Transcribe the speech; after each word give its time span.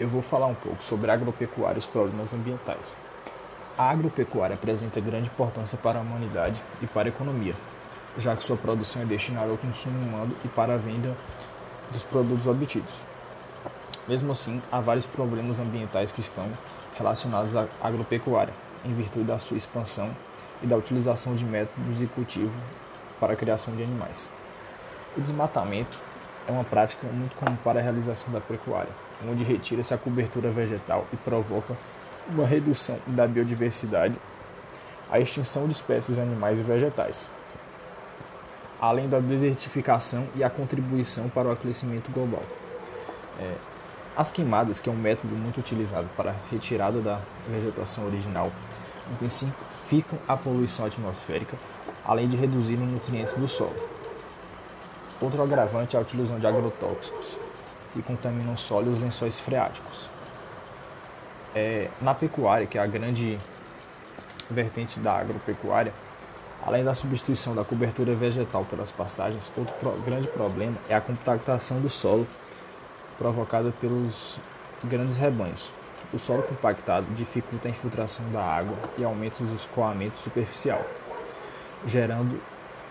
eu 0.00 0.08
vou 0.08 0.22
falar 0.22 0.46
um 0.46 0.54
pouco 0.54 0.82
sobre 0.82 1.10
a 1.10 1.14
agropecuária 1.14 1.76
e 1.76 1.78
os 1.78 1.86
problemas 1.86 2.32
ambientais. 2.32 2.96
A 3.76 3.90
agropecuária 3.90 4.54
apresenta 4.54 5.00
grande 5.00 5.26
importância 5.26 5.76
para 5.78 5.98
a 5.98 6.02
humanidade 6.02 6.62
e 6.80 6.86
para 6.86 7.08
a 7.08 7.10
economia, 7.10 7.54
já 8.16 8.34
que 8.36 8.42
sua 8.42 8.56
produção 8.56 9.02
é 9.02 9.04
destinada 9.04 9.50
ao 9.50 9.56
consumo 9.56 9.98
humano 9.98 10.34
e 10.44 10.48
para 10.48 10.74
a 10.74 10.76
venda 10.76 11.16
dos 11.90 12.02
produtos 12.02 12.46
obtidos. 12.46 12.92
Mesmo 14.06 14.32
assim, 14.32 14.62
há 14.70 14.80
vários 14.80 15.06
problemas 15.06 15.58
ambientais 15.58 16.12
que 16.12 16.20
estão 16.20 16.48
relacionados 16.96 17.54
à 17.54 17.66
agropecuária, 17.80 18.54
em 18.84 18.94
virtude 18.94 19.24
da 19.24 19.38
sua 19.38 19.56
expansão 19.56 20.10
e 20.62 20.66
da 20.66 20.76
utilização 20.76 21.34
de 21.34 21.44
métodos 21.44 21.98
de 21.98 22.06
cultivo 22.06 22.52
para 23.20 23.32
a 23.32 23.36
criação 23.36 23.74
de 23.76 23.82
animais. 23.82 24.30
O 25.16 25.20
desmatamento 25.20 26.00
é 26.48 26.50
uma 26.50 26.64
prática 26.64 27.06
muito 27.06 27.36
comum 27.36 27.56
para 27.62 27.78
a 27.78 27.82
realização 27.82 28.32
da 28.32 28.40
pecuária, 28.40 28.90
onde 29.28 29.44
retira-se 29.44 29.92
a 29.92 29.98
cobertura 29.98 30.50
vegetal 30.50 31.06
e 31.12 31.16
provoca 31.16 31.76
uma 32.26 32.46
redução 32.46 32.98
da 33.06 33.26
biodiversidade, 33.26 34.14
a 35.10 35.20
extinção 35.20 35.66
de 35.66 35.72
espécies 35.72 36.18
animais 36.18 36.58
e 36.58 36.62
vegetais, 36.62 37.28
além 38.80 39.08
da 39.08 39.20
desertificação 39.20 40.26
e 40.34 40.42
a 40.42 40.48
contribuição 40.48 41.28
para 41.28 41.48
o 41.48 41.52
aquecimento 41.52 42.10
global. 42.10 42.42
É, 43.38 43.54
as 44.16 44.30
queimadas, 44.30 44.80
que 44.80 44.88
é 44.88 44.92
um 44.92 44.96
método 44.96 45.34
muito 45.36 45.60
utilizado 45.60 46.08
para 46.16 46.30
a 46.30 46.34
retirada 46.50 47.00
da 47.00 47.20
vegetação 47.46 48.06
original, 48.06 48.50
intensificam 49.12 50.18
a 50.26 50.36
poluição 50.36 50.86
atmosférica, 50.86 51.56
além 52.04 52.26
de 52.26 52.36
reduzir 52.36 52.74
os 52.74 52.88
nutrientes 52.88 53.34
do 53.34 53.46
solo. 53.46 53.97
Outro 55.20 55.42
agravante 55.42 55.96
é 55.96 55.98
a 55.98 56.02
utilização 56.02 56.38
de 56.38 56.46
agrotóxicos, 56.46 57.36
que 57.92 58.00
contaminam 58.02 58.54
o 58.54 58.58
solo 58.58 58.90
e 58.90 58.94
os 58.94 59.00
lençóis 59.00 59.40
freáticos. 59.40 60.08
É, 61.54 61.88
na 62.00 62.14
pecuária, 62.14 62.66
que 62.66 62.78
é 62.78 62.80
a 62.80 62.86
grande 62.86 63.38
vertente 64.48 65.00
da 65.00 65.14
agropecuária, 65.14 65.92
além 66.64 66.84
da 66.84 66.94
substituição 66.94 67.54
da 67.54 67.64
cobertura 67.64 68.14
vegetal 68.14 68.64
pelas 68.64 68.92
pastagens, 68.92 69.50
outro 69.56 69.74
pro, 69.80 69.90
grande 70.02 70.28
problema 70.28 70.76
é 70.88 70.94
a 70.94 71.00
compactação 71.00 71.80
do 71.80 71.90
solo 71.90 72.26
provocada 73.16 73.72
pelos 73.80 74.38
grandes 74.84 75.16
rebanhos. 75.16 75.72
O 76.12 76.18
solo 76.18 76.42
compactado 76.44 77.06
dificulta 77.14 77.68
a 77.68 77.70
infiltração 77.70 78.24
da 78.30 78.42
água 78.42 78.76
e 78.96 79.04
aumenta 79.04 79.42
o 79.42 79.54
escoamento 79.54 80.16
superficial, 80.16 80.82
gerando 81.84 82.40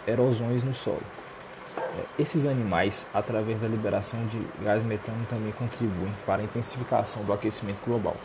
erosões 0.06 0.62
no 0.62 0.74
solo. 0.74 1.02
É, 1.78 2.06
esses 2.20 2.46
animais, 2.46 3.08
através 3.14 3.62
da 3.62 3.68
liberação 3.68 4.26
de 4.26 4.40
gás 4.64 4.84
metano, 4.84 5.26
também 5.30 5.52
contribuem 5.52 6.14
para 6.26 6.42
a 6.42 6.46
intensificação 6.46 7.24
do 7.24 7.34
aquecimento 7.34 7.80
global. 7.86 8.16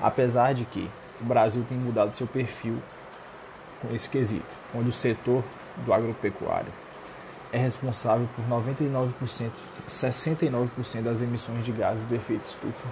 Apesar 0.00 0.54
de 0.54 0.64
que 0.64 0.88
o 1.20 1.24
Brasil 1.24 1.64
tem 1.68 1.76
mudado 1.76 2.14
seu 2.14 2.26
perfil 2.26 2.78
com 3.82 3.94
esse 3.94 4.08
quesito, 4.08 4.44
onde 4.74 4.88
o 4.88 4.92
setor 4.92 5.42
do 5.84 5.92
agropecuário 5.92 6.72
é 7.52 7.58
responsável 7.58 8.28
por 8.36 8.44
99%, 8.44 9.50
69% 9.88 11.02
das 11.02 11.20
emissões 11.20 11.64
de 11.64 11.72
gases 11.72 12.06
do 12.06 12.14
efeito 12.14 12.44
estufa, 12.44 12.86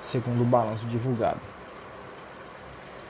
segundo 0.00 0.42
o 0.42 0.44
balanço 0.44 0.86
divulgado. 0.86 1.40